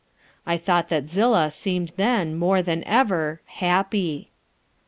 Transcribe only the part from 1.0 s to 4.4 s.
Zillah seemed then more than ever happy.